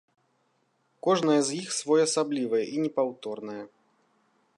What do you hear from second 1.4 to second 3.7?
з іх своеасаблівае і непаўторнае.